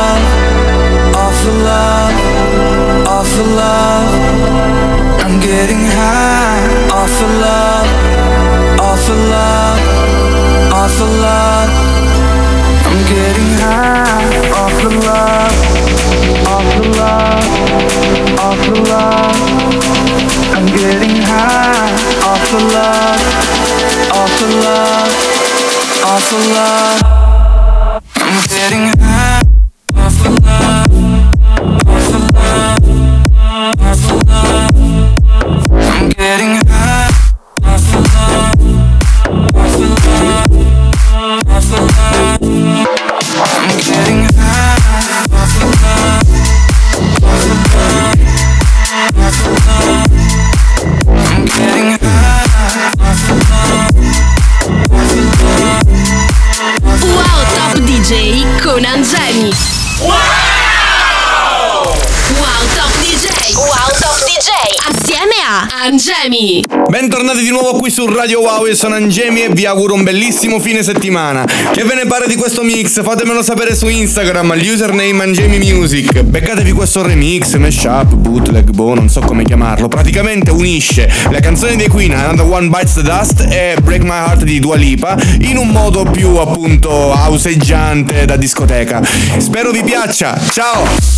Angemi. 65.71 66.65
Bentornati 66.89 67.43
di 67.43 67.51
nuovo 67.51 67.73
qui 67.73 67.91
su 67.91 68.07
Radio 68.07 68.41
Wow, 68.41 68.65
io 68.65 68.75
sono 68.75 68.95
Angemi 68.95 69.43
e 69.43 69.49
vi 69.49 69.67
auguro 69.67 69.93
un 69.93 70.03
bellissimo 70.03 70.59
fine 70.59 70.81
settimana. 70.81 71.45
Che 71.45 71.83
ve 71.83 71.93
ne 71.93 72.05
pare 72.07 72.27
di 72.27 72.35
questo 72.35 72.63
mix? 72.63 73.03
Fatemelo 73.03 73.43
sapere 73.43 73.75
su 73.75 73.87
Instagram, 73.87 74.49
all'username 74.49 75.23
Angemi 75.23 75.59
Music. 75.59 76.23
Beccatevi 76.23 76.71
questo 76.71 77.03
remix, 77.03 77.55
mashup, 77.57 78.15
bootleg, 78.15 78.71
boh, 78.71 78.95
non 78.95 79.09
so 79.09 79.19
come 79.19 79.43
chiamarlo. 79.43 79.87
Praticamente 79.87 80.49
unisce 80.49 81.07
le 81.29 81.39
canzoni 81.39 81.75
dei 81.75 81.87
Queen, 81.87 82.13
Another 82.13 82.45
One 82.45 82.69
Bites 82.69 82.95
the 82.95 83.03
Dust 83.03 83.45
e 83.47 83.75
Break 83.79 84.01
My 84.01 84.09
Heart 84.09 84.43
di 84.43 84.59
Dua 84.59 84.75
Lipa 84.75 85.15
in 85.41 85.57
un 85.57 85.67
modo 85.67 86.03
più 86.03 86.35
appunto 86.37 86.89
houseggiante 86.89 88.25
da 88.25 88.37
discoteca. 88.37 89.01
Spero 89.37 89.69
vi 89.69 89.83
piaccia, 89.83 90.35
ciao! 90.51 91.17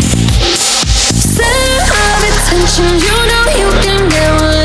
Center 1.31 1.95
of 2.11 2.23
attention, 2.27 2.99
you 2.99 3.15
know 3.29 3.45
you 3.55 3.69
can 3.81 4.09
get 4.09 4.60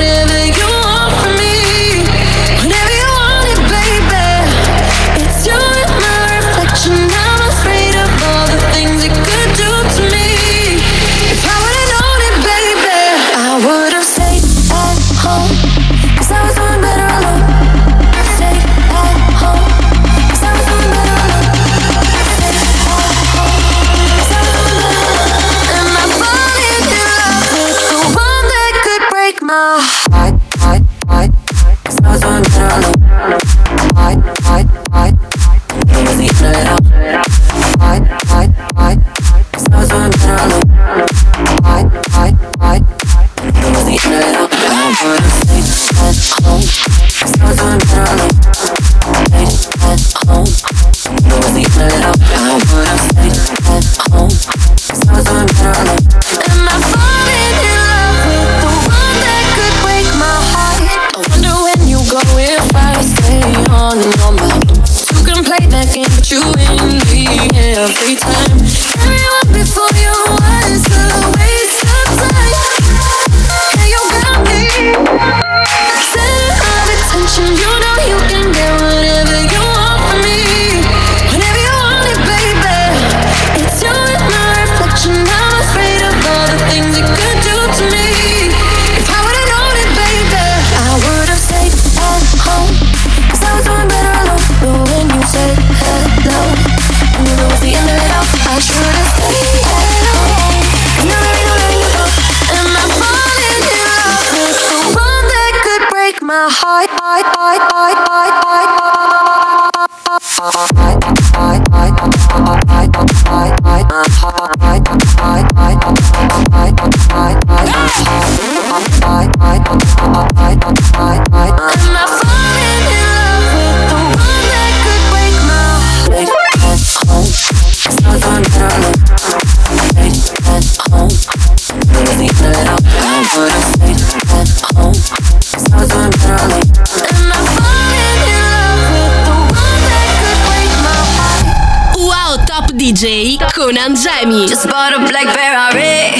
DJ 142.86 143.36
con 143.52 143.74
Angemi. 143.76 144.46
Just 144.46 144.70
bought 144.70 144.94
a 144.94 145.02
black 145.10 145.26
Ferrari, 145.34 146.14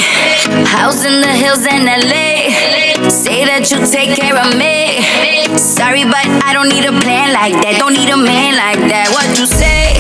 house 0.67 1.07
in 1.07 1.21
the 1.23 1.31
hills 1.31 1.63
in 1.63 1.87
LA. 1.87 2.51
Say 3.07 3.47
that 3.47 3.71
you'll 3.71 3.87
take 3.87 4.19
care 4.19 4.35
of 4.35 4.51
me. 4.59 4.99
Sorry, 5.55 6.03
but 6.03 6.27
I 6.43 6.51
don't 6.51 6.67
need 6.67 6.83
a 6.83 6.91
plan 6.91 7.31
like 7.31 7.55
that. 7.63 7.79
Don't 7.79 7.95
need 7.95 8.11
a 8.11 8.19
man 8.19 8.59
like 8.59 8.83
that. 8.91 9.15
What 9.15 9.31
you 9.39 9.47
say? 9.47 9.95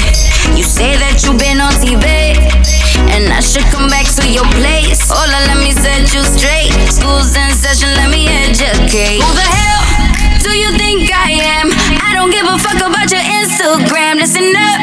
You 0.58 0.66
say 0.66 0.98
that 0.98 1.22
you've 1.22 1.38
been 1.38 1.62
on 1.62 1.70
TV. 1.78 2.34
And 3.14 3.30
I 3.30 3.38
should 3.38 3.62
come 3.70 3.86
back 3.86 4.10
to 4.18 4.26
your 4.26 4.50
place. 4.58 5.06
Hola, 5.06 5.46
let 5.46 5.62
me 5.62 5.70
set 5.70 6.10
you 6.10 6.26
straight. 6.26 6.74
School's 6.90 7.30
in 7.38 7.46
session, 7.54 7.94
let 7.94 8.10
me 8.10 8.26
educate. 8.26 9.22
Who 9.22 9.30
the 9.38 9.46
hell 9.46 9.86
do 10.42 10.50
you 10.50 10.74
think 10.74 11.14
I 11.14 11.30
am? 11.62 11.70
I 12.02 12.10
don't 12.10 12.34
give 12.34 12.42
a 12.42 12.58
fuck 12.58 12.82
about 12.82 13.06
your 13.14 13.22
Instagram. 13.22 14.18
Listen 14.18 14.50
up, 14.50 14.82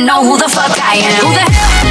know 0.00 0.22
who 0.24 0.36
the 0.36 0.48
fuck 0.48 0.76
I 0.82 0.96
am. 0.96 1.24
Who 1.24 1.32
the 1.32 1.40
hell? 1.40 1.85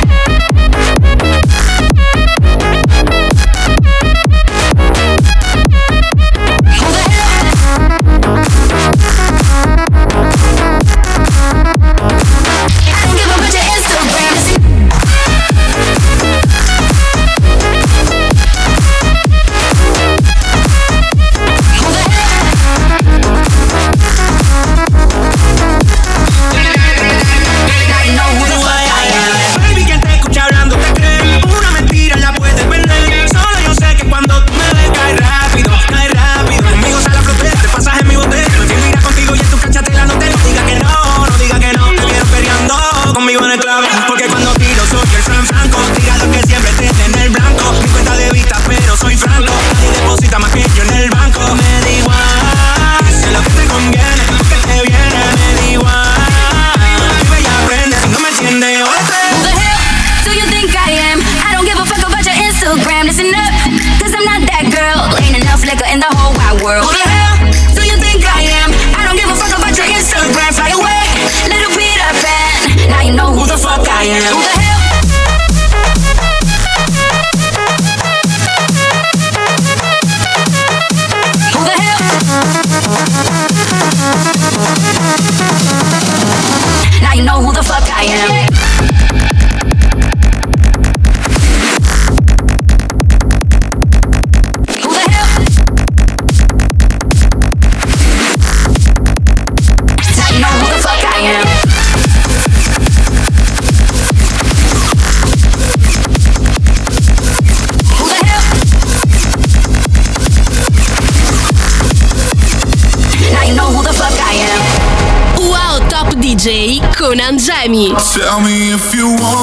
Tell 117.66 118.42
me 118.42 118.72
if 118.74 118.94
you 118.94 119.08
wanna, 119.10 119.35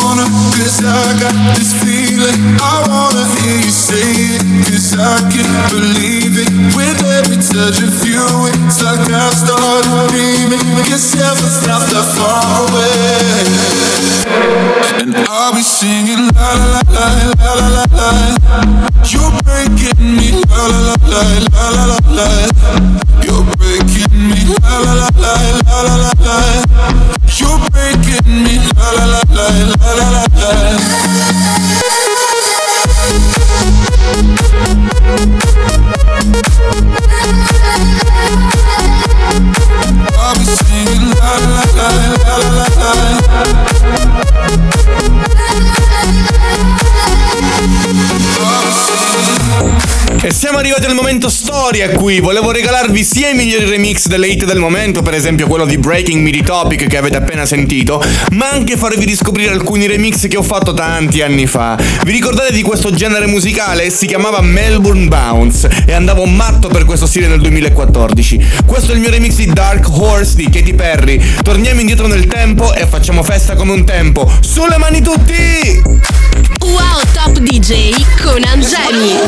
I 4.99 5.25
can't 5.33 5.71
believe 5.73 6.37
it. 6.37 6.51
With 6.77 7.01
every 7.05 7.37
touch 7.41 7.81
of 7.81 8.05
you, 8.05 8.25
it's 8.53 8.83
like 8.83 9.01
I've 9.09 9.33
started 9.33 9.89
dreaming. 10.13 10.61
Guess 10.85 11.15
heaven's 11.15 11.67
not 11.67 11.83
that 11.89 12.07
far 12.13 12.69
away. 12.69 13.49
And 15.01 15.17
I'll 15.29 15.55
be 15.55 15.63
singing 15.63 16.29
la 16.37 16.53
la 16.53 16.83
la 16.93 17.09
la 17.41 17.53
la 17.57 17.69
la 17.73 17.85
la. 17.97 18.11
You're 19.09 19.33
breaking 19.49 19.97
me 19.97 20.45
la 20.45 20.67
la 20.69 20.95
la 21.09 21.23
la 21.53 21.67
la 21.73 21.85
la 21.89 21.99
la. 22.13 22.29
You're 23.25 23.49
breaking 23.57 24.13
me 24.13 24.45
la 24.61 24.77
la 24.77 24.93
la 24.93 25.09
la 25.17 25.79
la 25.89 25.95
la 26.05 26.13
la. 26.21 26.37
You're 27.33 27.59
breaking 27.73 28.29
me 28.29 28.61
la 28.77 28.89
la 28.93 29.05
la 29.09 29.25
la 29.33 29.47
la 29.97 30.07
la 30.11 30.25
la. 30.37 30.53
La 41.33 41.65
la 41.77 41.89
la 42.27 42.49
la 42.49 42.69
la 44.25 44.32
E 50.25 50.33
siamo 50.33 50.59
arrivati 50.59 50.85
al 50.85 50.95
momento 50.95 51.29
storia 51.29 51.91
qui. 51.91 52.21
Volevo 52.21 52.53
regalarvi 52.53 53.03
sia 53.03 53.31
i 53.31 53.35
migliori 53.35 53.65
remix 53.65 54.07
delle 54.07 54.29
hit 54.29 54.45
del 54.45 54.61
momento, 54.61 55.03
per 55.03 55.15
esempio 55.15 55.49
quello 55.49 55.65
di 55.65 55.79
Breaking 55.79 56.31
the 56.31 56.43
Topic 56.45 56.87
che 56.87 56.97
avete 56.97 57.17
appena 57.17 57.45
sentito, 57.45 58.01
ma 58.31 58.49
anche 58.49 58.77
farvi 58.77 59.05
riscoprire 59.05 59.51
alcuni 59.51 59.89
remix 59.89 60.29
che 60.29 60.37
ho 60.37 60.45
fatto 60.45 60.75
tanti 60.75 61.23
anni 61.23 61.49
fa. 61.49 61.77
Vi 62.05 62.13
ricordate 62.13 62.53
di 62.53 62.63
questo 62.63 62.95
genere 62.95 63.27
musicale? 63.27 63.91
Si 63.91 64.07
chiamava 64.07 64.41
Melbourne 64.43 65.09
Bounce 65.09 65.69
e 65.87 65.93
andavo 65.93 66.25
matto 66.25 66.69
per 66.69 66.85
questo 66.85 67.07
stile 67.07 67.27
nel 67.27 67.41
2014. 67.41 68.47
Questo 68.65 68.93
è 68.93 68.95
il 68.95 69.01
mio 69.01 69.11
remix 69.11 69.35
di 69.35 69.47
Dark 69.47 69.89
Horse 69.91 70.37
di 70.37 70.49
Katy 70.49 70.75
Perry. 70.75 71.21
Torniamo 71.43 71.81
indietro 71.81 72.07
nel 72.07 72.29
tempo 72.29 72.73
e 72.75 72.87
facciamo 72.87 73.25
festa 73.25 73.57
come 73.57 73.73
un 73.73 73.85
tempo. 73.85 74.31
Sulle 74.41 74.79
mani 74.79 75.03
tutti! 75.03 76.52
Wow 76.63 77.03
Top 77.13 77.39
DJ 77.41 77.93
con 78.23 78.45
Angemi. 78.45 79.19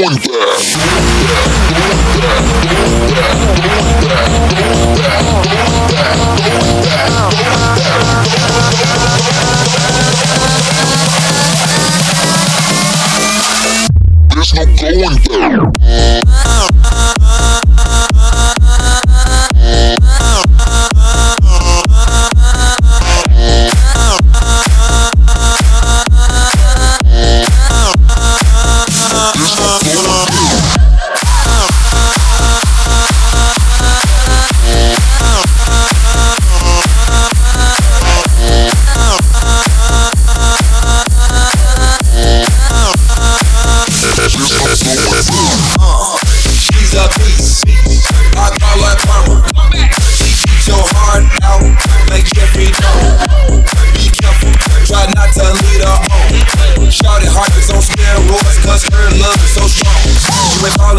aguante. 0.00 0.29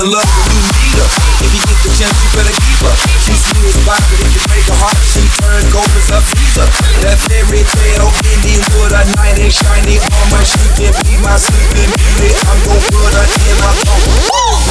In 0.01 0.09
love 0.09 0.25
and 0.25 0.53
you 0.57 0.65
need 0.81 0.97
her. 0.97 1.09
If 1.45 1.51
you 1.53 1.61
get 1.61 1.77
the 1.85 1.91
chance, 1.93 2.17
you 2.17 2.29
better 2.33 2.55
keep 2.57 2.79
her. 2.81 2.93
She 3.21 3.33
as 3.37 3.77
but 3.85 4.01
if 4.17 4.33
you 4.33 4.41
break 4.49 4.65
her 4.65 4.77
heart, 4.81 4.97
she 5.05 5.21
turns 5.37 5.69
gold 5.69 5.89
as 5.93 6.09
a 6.09 6.19
freezer. 6.25 6.65
That 7.05 7.17
fairy 7.29 7.61
tale 7.61 8.09
ending 8.33 8.61
with 8.81 8.97
a 8.97 9.03
knight 9.13 9.37
in 9.37 9.53
shiny 9.53 10.01
armor. 10.01 10.41
She 10.41 10.65
can 10.77 10.93
be 11.05 11.13
my 11.21 11.37
sleeping 11.37 11.91
beauty. 11.93 12.33
I'm 12.49 12.57
gon' 12.65 12.81
put 12.89 13.13
her 13.13 13.25
in 13.29 13.55
my 13.61 13.71
coma. 13.85 14.09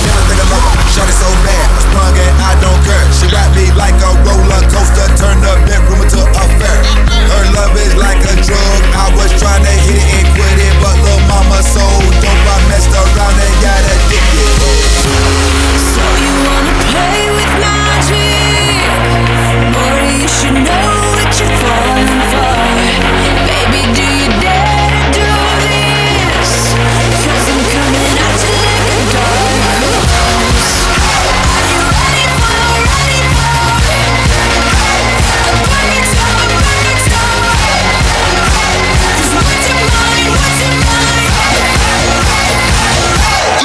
Never 0.02 0.22
think 0.26 0.42
love 0.50 0.66
her. 0.66 0.74
Shot 0.90 1.06
it 1.06 1.14
so 1.14 1.30
bad, 1.46 1.66
I 1.70 1.80
sprung 1.86 2.16
and 2.18 2.34
I 2.42 2.52
don't 2.58 2.80
care. 2.82 3.06
She 3.14 3.26
wrapped 3.30 3.54
me 3.54 3.70
like 3.78 3.98
a 4.02 4.10
roller 4.26 4.62
coaster, 4.66 5.06
turned 5.14 5.42
the 5.46 5.54
bedroom 5.62 6.02
into 6.02 6.26
a 6.26 6.44
fair. 6.58 6.78
Her 7.06 7.44
love 7.54 7.74
is 7.78 7.94
like 7.94 8.18
a 8.26 8.34
drug. 8.42 8.80
I 8.98 9.06
was 9.14 9.30
trying 9.38 9.62
to 9.62 9.74
hit 9.86 9.94
it 9.94 10.10
and 10.10 10.26
quit 10.34 10.58
it, 10.58 10.74
but 10.82 10.98
little 10.98 11.22
mama 11.30 11.62
so 11.62 11.86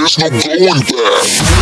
There's 0.06 0.20
no 0.20 0.30
going 0.30 0.82
back. 0.82 1.55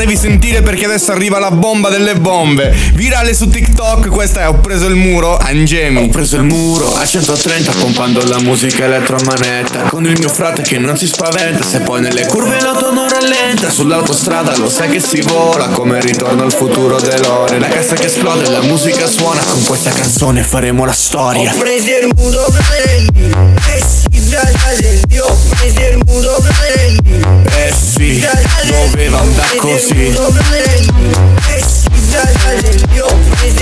Fatevi 0.00 0.16
sentire 0.16 0.62
perché 0.62 0.86
adesso 0.86 1.12
arriva 1.12 1.38
la 1.38 1.50
bomba 1.50 1.90
delle 1.90 2.14
bombe. 2.14 2.74
Virale 2.94 3.34
su 3.34 3.50
TikTok, 3.50 4.08
questa 4.08 4.40
è 4.40 4.48
Ho 4.48 4.54
preso 4.54 4.86
il 4.86 4.94
muro, 4.94 5.36
Angemi. 5.36 6.04
Ho 6.04 6.08
preso 6.08 6.36
il 6.36 6.44
muro 6.44 6.96
a 6.96 7.04
130 7.04 7.72
pompando 7.72 8.24
la 8.24 8.40
musica 8.40 8.84
elettro 8.84 9.16
a 9.16 9.22
manetta 9.24 9.80
Con 9.82 10.06
il 10.06 10.16
mio 10.18 10.30
frate 10.30 10.62
che 10.62 10.78
non 10.78 10.96
si 10.96 11.06
spaventa 11.06 11.62
Se 11.62 11.80
poi 11.80 12.00
nelle 12.00 12.24
curve 12.24 12.60
l'auto 12.62 12.94
non 12.94 13.10
rallenta. 13.10 13.68
Sull'autostrada 13.68 14.56
lo 14.56 14.70
sai 14.70 14.88
che 14.88 15.00
si 15.00 15.20
vola 15.20 15.66
Come 15.66 16.00
ritorno 16.00 16.44
al 16.44 16.52
futuro 16.52 16.98
dell'ore. 16.98 17.58
La 17.58 17.68
cassa 17.68 17.94
che 17.94 18.06
esplode, 18.06 18.48
la 18.48 18.62
musica 18.62 19.06
suona. 19.06 19.42
Con 19.42 19.62
questa 19.64 19.90
canzone 19.90 20.42
faremo 20.42 20.86
la 20.86 20.92
storia. 20.92 21.52
Ho 21.52 21.58
preso 21.58 21.88
il 21.88 22.10
muro 22.16 22.46
prendi 22.56 23.59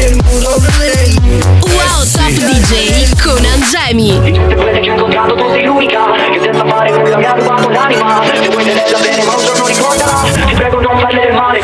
il 0.08 0.16
muro 0.24 0.56
prendi 0.58 1.42
Wow 1.66 2.04
Top 2.12 2.30
DJ 2.30 3.22
con 3.22 3.44
Angemi. 3.44 4.20
Di 4.20 4.32
tutte 4.32 4.54
quelle 4.54 4.80
che 4.80 4.90
ho 4.90 4.94
incontrato 4.94 5.34
tu 5.34 5.48
sei 5.48 5.64
l'unica 5.64 6.04
Che 6.32 6.40
senza 6.42 6.64
fare 6.64 6.90
nulla 6.90 7.16
mi 7.16 7.24
ha 7.24 7.32
rubato 7.32 7.68
l'anima 7.68 8.22
Se 8.24 8.48
vuoi 8.48 8.64
tenerla 8.64 8.98
bene 8.98 9.24
ma 9.24 9.34
un 9.34 9.44
giorno 9.44 9.66
ricordala 9.66 10.22
Ti 10.46 10.54
prego 10.54 10.80
non 10.80 10.98
farle 10.98 11.20
del 11.20 11.34
male 11.34 11.60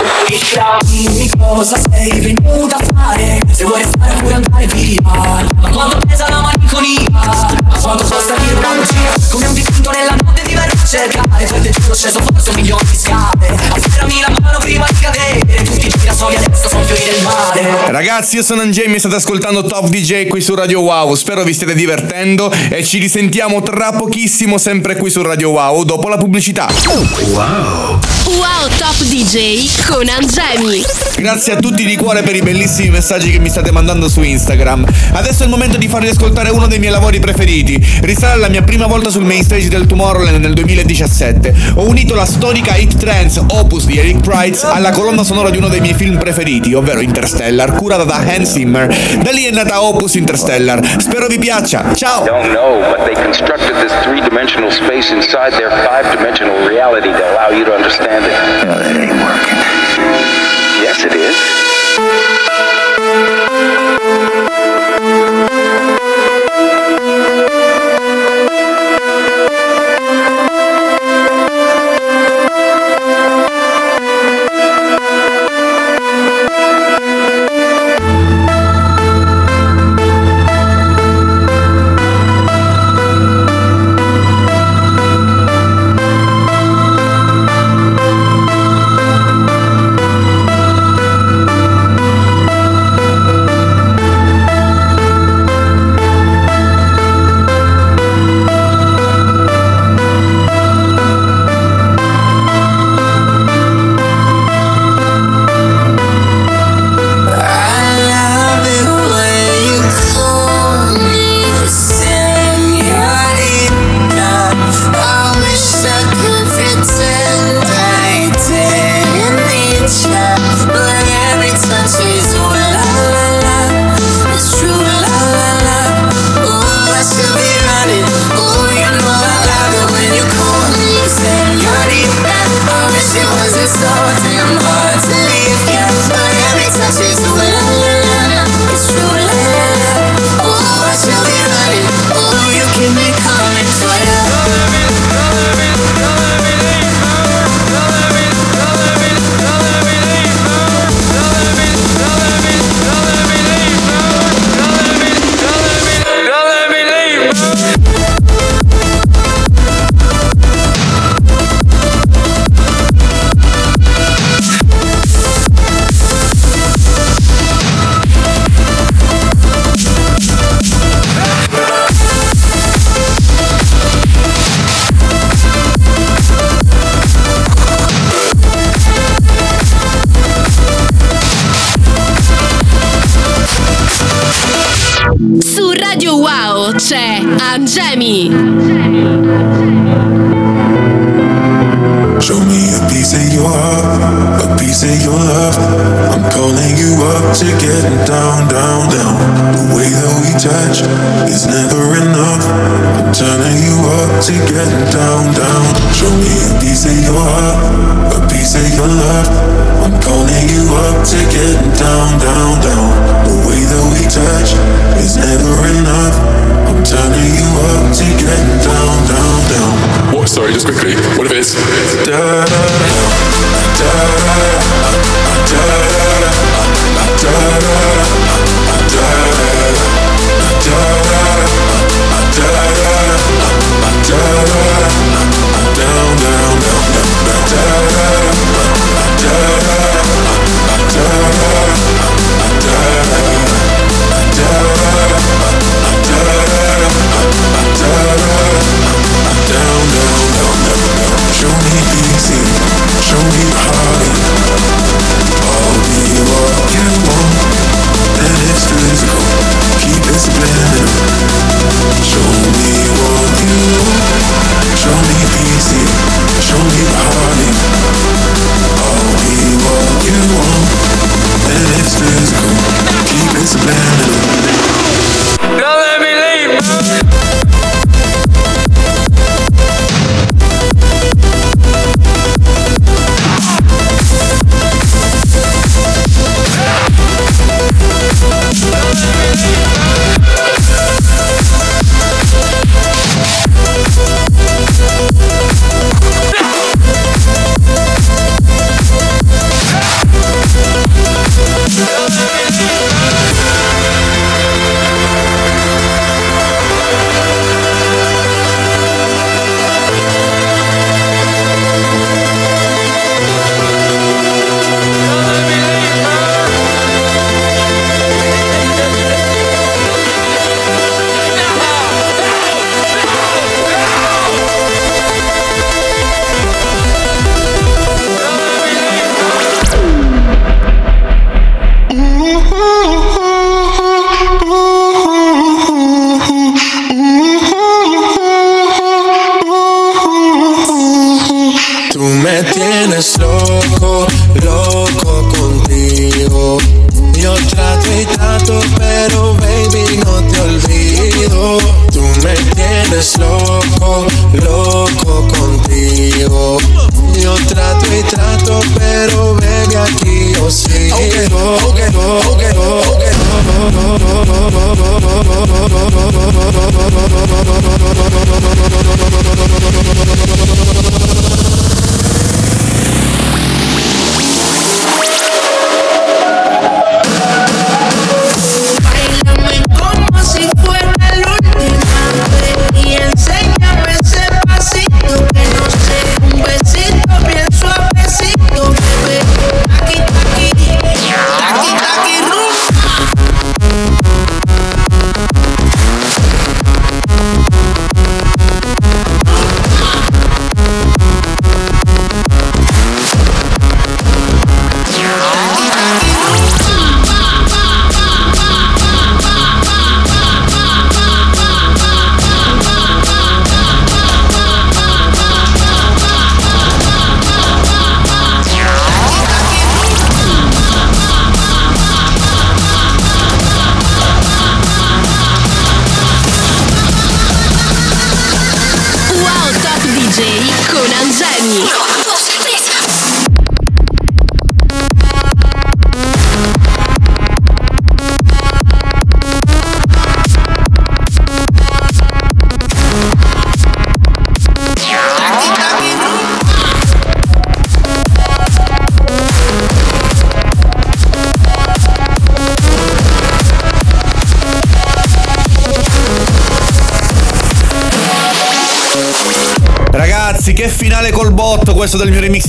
Dimmi 0.84 1.30
cosa 1.38 1.76
sei 1.90 2.20
venuta 2.20 2.76
a 2.76 2.84
fare 2.94 3.40
Se 3.50 3.64
vuoi 3.64 3.82
restare 3.82 4.14
pure 4.20 4.34
andare 4.34 4.66
via 4.66 5.00
Ma 5.02 5.70
quanto 5.70 5.98
pesa 6.06 6.28
la 6.28 6.40
malinconia 6.40 7.63
Ma 7.84 7.90
quanto 7.90 8.04
costa 8.04 8.34
dire 8.38 8.54
una 8.54 8.68
bugia 8.68 9.12
Come 9.28 9.46
un 9.46 9.52
dipinto 9.52 9.90
nella 9.90 10.16
notte 10.16 10.40
ti 10.42 10.54
verrò 10.54 10.72
a 10.72 10.86
cercare 10.86 11.44
Poi 11.44 11.60
te 11.60 11.70
giuro 11.70 11.94
sceso 11.94 12.20
forse 12.22 12.48
un 12.48 12.56
milione 12.56 12.82
di 12.90 12.96
scale 12.96 13.46
Afferrami 13.48 14.20
la 14.20 14.40
mano 14.40 14.58
prima 14.58 14.86
di 14.88 14.98
cadere 15.00 15.64
Tutti 15.64 15.86
i 15.86 15.92
girasoli 15.98 16.36
adesso 16.36 16.68
sono 16.68 16.82
fiori 16.84 17.02
del 17.04 17.22
mare 17.22 17.92
Ragazzi, 17.92 18.36
io 18.36 18.42
sono 18.42 18.64
Jamie 18.64 18.96
e 18.96 18.98
state 18.98 19.16
ascoltando 19.16 19.64
Top 19.66 19.88
DJ 19.88 20.28
qui 20.28 20.40
su 20.40 20.54
Radio 20.54 20.80
Wow. 20.80 21.14
Spero 21.14 21.42
vi 21.42 21.52
stiate 21.52 21.74
divertendo 21.74 22.50
e 22.70 22.82
ci 22.82 22.98
risentiamo 22.98 23.62
tra 23.62 23.92
pochissimo 23.92 24.56
sempre 24.56 24.96
qui 24.96 25.10
su 25.10 25.20
Radio 25.20 25.50
Wow 25.50 25.84
dopo 25.84 26.08
la 26.08 26.16
pubblicità. 26.16 26.66
Wow. 26.86 28.00
Wow 28.24 28.68
Top 28.78 28.96
DJ 29.02 29.68
con 29.88 30.08
Angemi. 30.08 30.82
Grazie 31.16 31.52
a 31.52 31.56
tutti 31.56 31.84
di 31.84 31.96
cuore 31.96 32.22
per 32.22 32.34
i 32.34 32.40
bellissimi 32.40 32.90
messaggi 32.90 33.30
che 33.30 33.38
mi 33.38 33.50
state 33.50 33.70
mandando 33.70 34.08
su 34.08 34.22
Instagram. 34.22 34.84
Adesso 35.12 35.42
è 35.42 35.44
il 35.44 35.50
momento 35.50 35.76
di 35.76 35.88
farvi 35.88 36.08
ascoltare 36.08 36.50
uno 36.50 36.66
dei 36.66 36.78
miei 36.78 36.90
lavori 36.90 37.20
preferiti. 37.20 37.73
Risale 38.02 38.34
alla 38.34 38.48
mia 38.48 38.62
prima 38.62 38.86
volta 38.86 39.10
sul 39.10 39.24
main 39.24 39.42
stage 39.42 39.68
del 39.68 39.86
Tomorrowland 39.86 40.38
nel 40.38 40.52
2017. 40.54 41.54
Ho 41.76 41.88
unito 41.88 42.14
la 42.14 42.24
storica 42.24 42.74
hit 42.74 42.96
trance 42.96 43.42
Opus 43.46 43.86
di 43.86 43.98
Eric 43.98 44.20
Price 44.20 44.66
alla 44.66 44.90
colonna 44.90 45.22
sonora 45.24 45.50
di 45.50 45.58
uno 45.58 45.68
dei 45.68 45.80
miei 45.80 45.94
film 45.94 46.18
preferiti, 46.18 46.74
ovvero 46.74 47.00
Interstellar, 47.00 47.74
curata 47.74 48.04
da 48.04 48.16
Hans 48.16 48.52
Zimmer. 48.52 48.86
Da 49.22 49.30
lì 49.30 49.44
è 49.44 49.50
nata 49.50 49.82
Opus 49.82 50.14
Interstellar. 50.14 50.80
Spero 50.98 51.26
vi 51.26 51.38
piaccia. 51.38 51.94
Ciao! 51.94 52.24
Don't 52.24 52.50
know, 52.50 52.80
but 52.90 53.04
they 53.04 53.14
constructed 53.22 53.74
this 53.80 53.92
three-dimensional 54.02 54.70
space 54.70 55.12
inside 55.12 55.52
their 55.56 55.70
five-dimensional 55.70 56.66
reality 56.66 57.10
to 57.10 57.22
allow 57.30 57.50
you 57.50 57.64
to 57.64 57.72
understand 57.74 58.24
it. 58.24 58.66
No, 58.66 58.78
that 58.78 58.96
ain't 58.96 59.12
working. 59.22 59.43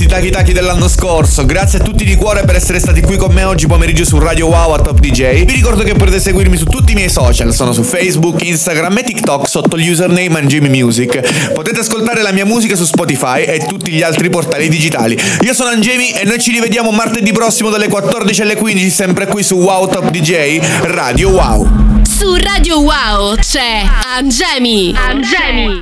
Remix 0.06 0.20
di 0.20 0.30
Taki 0.30 0.52
dell'anno 0.52 0.88
scorso. 0.88 1.44
Grazie 1.44 1.78
a 1.78 1.82
tutti 1.82 2.04
di 2.04 2.14
cuore 2.16 2.44
per 2.44 2.54
essere 2.54 2.78
stati 2.78 3.00
qui 3.00 3.16
con 3.16 3.32
me 3.32 3.44
oggi 3.44 3.66
pomeriggio 3.66 4.04
su 4.04 4.18
Radio 4.18 4.46
Wow 4.46 4.72
a 4.72 4.78
Top 4.80 4.98
DJ. 4.98 5.44
Vi 5.44 5.52
ricordo 5.52 5.82
che 5.82 5.94
potete 5.94 6.20
seguirmi 6.20 6.56
su 6.56 6.64
tutti 6.64 6.92
i 6.92 6.94
miei 6.94 7.08
social, 7.08 7.52
sono 7.52 7.72
su 7.72 7.82
Facebook, 7.82 8.42
Instagram 8.42 8.98
e 8.98 9.02
TikTok 9.04 9.48
sotto 9.48 9.76
il 9.76 9.90
username 9.90 10.38
Angemi 10.38 10.68
Music. 10.68 11.52
Potete 11.52 11.80
ascoltare 11.80 12.22
la 12.22 12.32
mia 12.32 12.44
musica 12.44 12.76
su 12.76 12.84
Spotify 12.84 13.42
e 13.44 13.64
tutti 13.66 13.90
gli 13.90 14.02
altri 14.02 14.30
portali 14.30 14.68
digitali. 14.68 15.18
Io 15.42 15.54
sono 15.54 15.70
Angemi 15.70 16.10
e 16.10 16.24
noi 16.24 16.38
ci 16.38 16.52
rivediamo 16.52 16.90
martedì 16.90 17.32
prossimo 17.32 17.70
dalle 17.70 17.88
14 17.88 18.42
alle 18.42 18.56
15 18.56 18.90
sempre 18.90 19.26
qui 19.26 19.42
su 19.42 19.56
Wow 19.56 19.88
Top 19.88 20.10
DJ 20.10 20.60
Radio 20.82 21.30
Wow. 21.30 21.68
Su 22.02 22.34
Radio 22.34 22.80
Wow 22.80 23.36
c'è 23.36 23.82
Angemi. 24.16 24.94
Angemi. 24.96 25.74